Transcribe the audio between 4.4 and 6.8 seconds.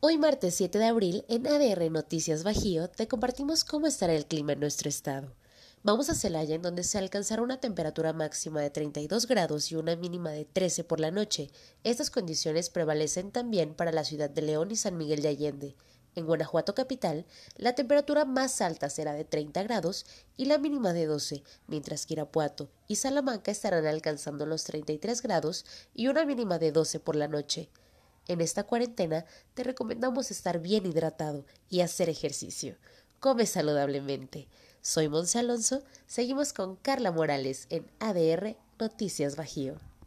en nuestro estado. Vamos a Celaya en